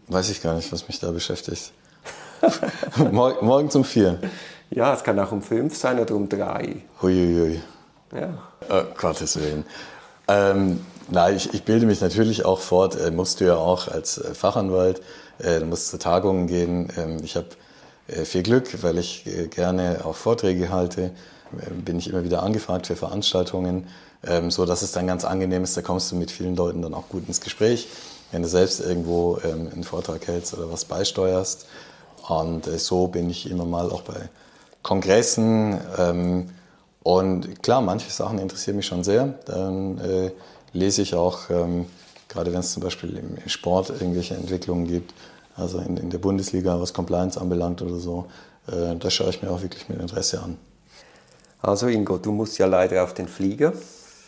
Weiß 0.07 0.29
ich 0.29 0.41
gar 0.41 0.55
nicht, 0.55 0.71
was 0.71 0.87
mich 0.87 0.99
da 0.99 1.11
beschäftigt. 1.11 1.71
morgen, 3.11 3.45
morgens 3.45 3.75
um 3.75 3.83
vier. 3.83 4.19
Ja, 4.71 4.93
es 4.93 5.03
kann 5.03 5.19
auch 5.19 5.31
um 5.31 5.41
fünf 5.41 5.77
sein 5.77 5.99
oder 5.99 6.15
um 6.15 6.27
drei. 6.27 6.77
Huiuiui. 7.01 7.61
Ja. 8.13 8.37
Oh, 8.69 8.81
Gottes 8.97 9.37
Willen. 9.37 9.65
Ähm, 10.27 10.83
nein, 11.09 11.35
ich, 11.35 11.53
ich, 11.53 11.63
bilde 11.63 11.85
mich 11.85 12.01
natürlich 12.01 12.45
auch 12.45 12.59
fort. 12.59 12.99
Äh, 12.99 13.11
musst 13.11 13.39
du 13.39 13.45
ja 13.45 13.55
auch 13.55 13.87
als 13.87 14.17
äh, 14.17 14.33
Fachanwalt, 14.33 15.01
äh, 15.39 15.59
du 15.59 15.65
musst 15.65 15.89
zu 15.89 15.99
Tagungen 15.99 16.47
gehen. 16.47 16.91
Ähm, 16.97 17.17
ich 17.23 17.35
habe 17.35 17.47
äh, 18.07 18.25
viel 18.25 18.43
Glück, 18.43 18.83
weil 18.83 18.97
ich 18.97 19.25
äh, 19.27 19.47
gerne 19.47 20.01
auch 20.03 20.15
Vorträge 20.15 20.69
halte 20.69 21.11
bin 21.83 21.99
ich 21.99 22.09
immer 22.09 22.23
wieder 22.23 22.43
angefragt 22.43 22.87
für 22.87 22.95
Veranstaltungen, 22.95 23.87
ähm, 24.25 24.51
so 24.51 24.65
dass 24.65 24.81
es 24.81 24.91
dann 24.91 25.07
ganz 25.07 25.25
angenehm 25.25 25.63
ist. 25.63 25.75
Da 25.77 25.81
kommst 25.81 26.11
du 26.11 26.15
mit 26.15 26.31
vielen 26.31 26.55
Leuten 26.55 26.81
dann 26.81 26.93
auch 26.93 27.09
gut 27.09 27.27
ins 27.27 27.41
Gespräch, 27.41 27.87
wenn 28.31 28.41
du 28.41 28.47
selbst 28.47 28.79
irgendwo 28.79 29.39
ähm, 29.43 29.69
einen 29.71 29.83
Vortrag 29.83 30.27
hältst 30.27 30.53
oder 30.53 30.71
was 30.71 30.85
beisteuerst. 30.85 31.65
Und 32.27 32.67
äh, 32.67 32.77
so 32.79 33.07
bin 33.07 33.29
ich 33.29 33.49
immer 33.49 33.65
mal 33.65 33.91
auch 33.91 34.01
bei 34.01 34.29
Kongressen. 34.83 35.79
Ähm, 35.97 36.49
und 37.03 37.61
klar, 37.61 37.81
manche 37.81 38.09
Sachen 38.09 38.39
interessieren 38.39 38.77
mich 38.77 38.87
schon 38.87 39.03
sehr. 39.03 39.35
Dann 39.45 39.99
äh, 39.99 40.31
lese 40.73 41.01
ich 41.01 41.13
auch, 41.13 41.49
ähm, 41.49 41.85
gerade 42.27 42.51
wenn 42.51 42.59
es 42.59 42.73
zum 42.73 42.83
Beispiel 42.83 43.17
im 43.17 43.37
Sport 43.47 43.89
irgendwelche 43.89 44.35
Entwicklungen 44.35 44.87
gibt, 44.87 45.13
also 45.55 45.79
in, 45.79 45.97
in 45.97 46.09
der 46.09 46.17
Bundesliga, 46.17 46.79
was 46.81 46.93
Compliance 46.93 47.39
anbelangt 47.39 47.81
oder 47.81 47.97
so, 47.97 48.25
äh, 48.67 48.95
das 48.95 49.13
schaue 49.13 49.29
ich 49.29 49.41
mir 49.41 49.51
auch 49.51 49.61
wirklich 49.61 49.87
mit 49.87 49.99
Interesse 49.99 50.41
an. 50.41 50.57
Also 51.65 51.87
Ingo, 51.87 52.17
du 52.17 52.31
musst 52.31 52.59
ja 52.59 52.67
leider 52.67 53.03
auf 53.03 53.15
den 53.15 53.27
Flieger. 53.27 53.73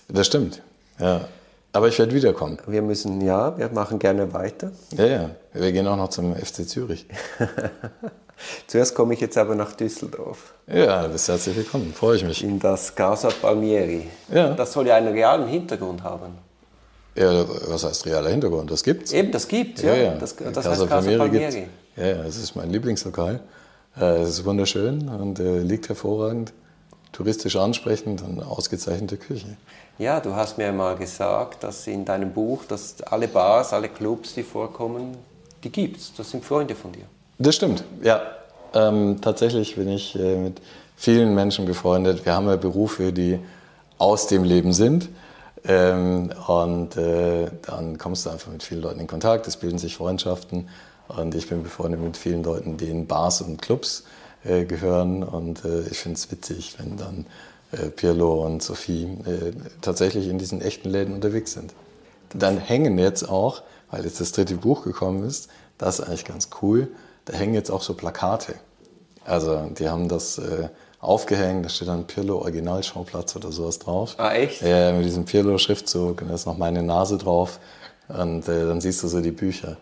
Das 0.07 0.25
stimmt, 0.25 0.63
ja. 0.99 1.27
Aber 1.71 1.87
ich 1.87 1.99
werde 1.99 2.11
wiederkommen. 2.15 2.57
Wir 2.65 2.81
müssen, 2.81 3.21
ja, 3.21 3.55
wir 3.55 3.69
machen 3.69 3.99
gerne 3.99 4.33
weiter. 4.33 4.71
Ja, 4.97 5.05
ja. 5.05 5.29
Wir 5.53 5.71
gehen 5.71 5.85
auch 5.85 5.97
noch 5.97 6.09
zum 6.09 6.35
FC 6.35 6.67
Zürich. 6.67 7.05
Zuerst 8.67 8.95
komme 8.95 9.13
ich 9.13 9.21
jetzt 9.21 9.37
aber 9.37 9.53
nach 9.53 9.73
Düsseldorf. 9.73 10.55
Ja, 10.65 11.03
du 11.03 11.09
bist 11.09 11.27
herzlich 11.27 11.55
willkommen, 11.55 11.93
freue 11.93 12.15
ich 12.15 12.25
mich. 12.25 12.43
In 12.43 12.57
das 12.57 12.95
Casa 12.95 13.29
Palmieri. 13.29 14.07
Ja. 14.33 14.55
Das 14.55 14.73
soll 14.73 14.87
ja 14.87 14.95
einen 14.95 15.13
realen 15.13 15.47
Hintergrund 15.47 16.01
haben. 16.01 16.39
Ja, 17.15 17.45
was 17.67 17.83
heißt 17.83 18.07
realer 18.07 18.31
Hintergrund? 18.31 18.71
Das 18.71 18.83
gibt's. 18.83 19.11
Eben, 19.11 19.31
das 19.31 19.47
gibt's, 19.47 19.83
ja. 19.83 19.93
ja. 19.93 20.03
ja. 20.03 20.15
Das, 20.15 20.35
das 20.35 20.53
Casa 20.53 20.71
heißt 20.71 20.79
Casa 20.79 20.87
Palmieri. 20.87 21.17
Palmieri. 21.19 21.67
Ja, 21.97 22.07
ja, 22.07 22.23
das 22.23 22.37
ist 22.37 22.55
mein 22.55 22.71
Lieblingslokal. 22.71 23.41
Äh, 23.99 24.21
es 24.21 24.29
ist 24.29 24.45
wunderschön 24.45 25.07
und 25.07 25.39
äh, 25.39 25.59
liegt 25.59 25.87
hervorragend 25.89 26.51
touristisch 27.17 27.55
ansprechend 27.55 28.21
und 28.21 28.43
ausgezeichnete 28.43 29.17
Küche. 29.17 29.57
Ja, 29.97 30.19
du 30.19 30.35
hast 30.35 30.59
mir 30.59 30.71
mal 30.71 30.95
gesagt, 30.95 31.63
dass 31.63 31.87
in 31.87 32.05
deinem 32.05 32.31
Buch, 32.31 32.65
dass 32.65 33.01
alle 33.01 33.27
Bars, 33.27 33.73
alle 33.73 33.89
Clubs, 33.89 34.35
die 34.35 34.43
vorkommen, 34.43 35.17
die 35.63 35.71
gibt's. 35.71 36.13
Das 36.15 36.29
sind 36.29 36.45
Freunde 36.45 36.75
von 36.75 36.91
dir. 36.91 37.05
Das 37.39 37.55
stimmt, 37.55 37.83
ja. 38.03 38.21
Ähm, 38.75 39.17
tatsächlich 39.19 39.75
bin 39.75 39.89
ich 39.89 40.15
äh, 40.15 40.35
mit 40.35 40.61
vielen 40.95 41.33
Menschen 41.33 41.65
befreundet. 41.65 42.23
Wir 42.23 42.33
haben 42.33 42.47
ja 42.47 42.55
Berufe, 42.55 43.11
die 43.11 43.39
aus 43.97 44.27
dem 44.27 44.43
Leben 44.43 44.71
sind. 44.71 45.09
Ähm, 45.65 46.31
und 46.45 46.97
äh, 46.97 47.47
dann 47.65 47.97
kommst 47.97 48.27
du 48.27 48.29
einfach 48.29 48.51
mit 48.51 48.61
vielen 48.61 48.83
Leuten 48.83 48.99
in 48.99 49.07
Kontakt, 49.07 49.47
es 49.47 49.57
bilden 49.57 49.79
sich 49.79 49.95
Freundschaften. 49.95 50.69
Und 51.07 51.33
ich 51.33 51.49
bin 51.49 51.63
befreundet 51.63 51.99
mit 51.99 52.15
vielen 52.15 52.43
Leuten, 52.43 52.77
die 52.77 52.89
in 52.89 53.07
Bars 53.07 53.41
und 53.41 53.59
Clubs 53.59 54.01
äh, 54.01 54.07
gehören. 54.65 55.23
Und 55.23 55.65
äh, 55.65 55.81
ich 55.91 55.99
finde 55.99 56.17
es 56.17 56.31
witzig, 56.31 56.75
wenn 56.77 56.97
dann 56.97 57.25
äh, 57.71 57.89
Pirlo 57.89 58.45
und 58.45 58.63
Sophie 58.63 59.03
äh, 59.25 59.51
tatsächlich 59.81 60.27
in 60.27 60.37
diesen 60.37 60.61
echten 60.61 60.89
Läden 60.89 61.13
unterwegs 61.13 61.53
sind. 61.53 61.73
Dann 62.33 62.57
hängen 62.57 62.97
jetzt 62.97 63.27
auch, 63.27 63.63
weil 63.91 64.03
jetzt 64.03 64.21
das 64.21 64.31
dritte 64.31 64.55
Buch 64.55 64.83
gekommen 64.83 65.23
ist, 65.25 65.49
das 65.77 65.99
ist 65.99 66.05
eigentlich 66.05 66.25
ganz 66.25 66.49
cool, 66.61 66.87
da 67.25 67.33
hängen 67.33 67.53
jetzt 67.53 67.69
auch 67.69 67.81
so 67.81 67.93
Plakate. 67.93 68.55
Also 69.25 69.69
die 69.77 69.89
haben 69.89 70.07
das 70.07 70.37
äh, 70.37 70.69
aufgehängt, 70.99 71.65
da 71.65 71.69
steht 71.69 71.87
dann 71.89 72.07
Pirlo 72.07 72.37
Originalschauplatz 72.39 73.35
oder 73.35 73.51
sowas 73.51 73.79
drauf. 73.79 74.15
Ah, 74.17 74.33
echt? 74.33 74.61
Ja, 74.61 74.93
mit 74.93 75.05
diesem 75.05 75.25
Pirlo-Schriftzug 75.25 76.21
und 76.21 76.29
da 76.29 76.35
ist 76.35 76.45
noch 76.45 76.57
meine 76.57 76.83
Nase 76.83 77.17
drauf 77.17 77.59
und 78.07 78.47
äh, 78.47 78.65
dann 78.65 78.81
siehst 78.81 79.03
du 79.03 79.07
so 79.07 79.21
die 79.21 79.31
Bücher. 79.31 79.77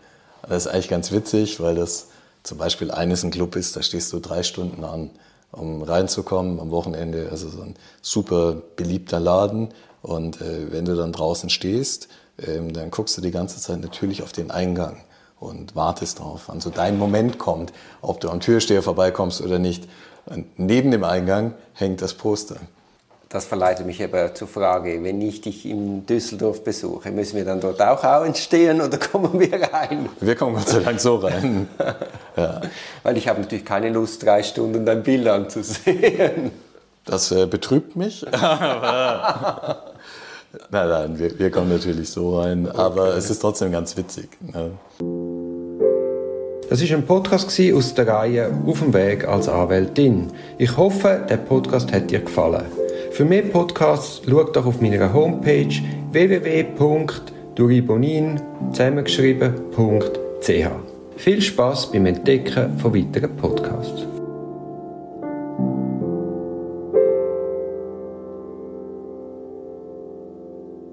Das 0.48 0.66
ist 0.66 0.72
eigentlich 0.72 0.88
ganz 0.88 1.12
witzig, 1.12 1.60
weil 1.60 1.74
das 1.74 2.08
zum 2.46 2.58
Beispiel 2.58 2.90
eines 2.90 3.24
ein 3.24 3.30
Club 3.30 3.56
ist, 3.56 3.76
da 3.76 3.82
stehst 3.82 4.12
du 4.12 4.20
drei 4.20 4.42
Stunden 4.42 4.84
an, 4.84 5.10
um 5.50 5.82
reinzukommen 5.82 6.60
am 6.60 6.70
Wochenende. 6.70 7.28
Also 7.30 7.48
so 7.48 7.60
ein 7.60 7.74
super 8.02 8.62
beliebter 8.76 9.18
Laden. 9.18 9.68
Und 10.02 10.40
äh, 10.40 10.70
wenn 10.70 10.84
du 10.84 10.94
dann 10.94 11.12
draußen 11.12 11.50
stehst, 11.50 12.08
ähm, 12.38 12.72
dann 12.72 12.90
guckst 12.90 13.16
du 13.16 13.20
die 13.20 13.32
ganze 13.32 13.60
Zeit 13.60 13.80
natürlich 13.80 14.22
auf 14.22 14.32
den 14.32 14.50
Eingang 14.50 15.02
und 15.40 15.74
wartest 15.74 16.20
drauf, 16.20 16.44
wann 16.46 16.60
so 16.60 16.70
dein 16.70 16.98
Moment 16.98 17.38
kommt, 17.38 17.72
ob 18.00 18.20
du 18.20 18.30
am 18.30 18.40
Türsteher 18.40 18.82
vorbeikommst 18.82 19.40
oder 19.40 19.58
nicht. 19.58 19.88
Und 20.26 20.58
neben 20.58 20.90
dem 20.90 21.04
Eingang 21.04 21.54
hängt 21.72 22.00
das 22.00 22.14
Poster. 22.14 22.56
Das 23.36 23.44
verleitet 23.44 23.84
mich 23.84 24.02
aber 24.02 24.34
zur 24.34 24.48
Frage, 24.48 25.04
wenn 25.04 25.20
ich 25.20 25.42
dich 25.42 25.66
in 25.66 26.06
Düsseldorf 26.06 26.64
besuche, 26.64 27.10
müssen 27.10 27.36
wir 27.36 27.44
dann 27.44 27.60
dort 27.60 27.82
auch 27.82 28.24
entstehen 28.24 28.80
oder 28.80 28.96
kommen 29.12 29.38
wir 29.38 29.60
rein? 29.60 30.08
Wir 30.22 30.34
kommen 30.34 30.54
Gott 30.54 30.70
sei 30.70 30.80
Dank 30.80 30.98
so 30.98 31.16
rein. 31.16 31.68
ja. 32.38 32.62
Weil 33.02 33.18
ich 33.18 33.28
habe 33.28 33.42
natürlich 33.42 33.66
keine 33.66 33.90
Lust, 33.90 34.24
drei 34.24 34.42
Stunden 34.42 34.86
dein 34.86 35.02
Bild 35.02 35.28
anzusehen. 35.28 36.50
Das 37.04 37.30
äh, 37.30 37.44
betrübt 37.44 37.94
mich. 37.94 38.24
nein, 38.32 39.76
nein, 40.70 41.18
wir, 41.18 41.38
wir, 41.38 41.50
kommen 41.50 41.68
natürlich 41.68 42.08
so 42.08 42.40
rein, 42.40 42.66
okay. 42.66 42.78
aber 42.78 43.18
es 43.18 43.28
ist 43.28 43.40
trotzdem 43.40 43.70
ganz 43.70 43.98
witzig. 43.98 44.30
Ne? 44.40 44.70
Das 46.70 46.80
war 46.80 46.96
ein 46.96 47.04
Podcast 47.04 47.60
aus 47.74 47.92
der 47.92 48.08
Reihe 48.08 48.50
Auf 48.66 48.78
dem 48.78 48.94
Weg 48.94 49.28
als 49.28 49.46
Anwältin. 49.46 50.32
Ich 50.56 50.74
hoffe, 50.74 51.20
der 51.28 51.36
Podcast 51.36 51.92
hat 51.92 52.10
dir 52.10 52.20
gefallen. 52.20 52.64
Für 53.16 53.24
mehr 53.24 53.42
Podcasts 53.44 54.20
schau 54.28 54.44
doch 54.44 54.66
auf 54.66 54.82
meiner 54.82 55.10
Homepage 55.10 55.74
www.duribonin 56.12 58.38
zusammengeschrieben.ch. 58.72 60.68
Viel 61.16 61.40
Spaß 61.40 61.92
beim 61.92 62.04
Entdecken 62.04 62.78
von 62.78 62.94
weiteren 62.94 63.34
Podcasts. 63.38 63.65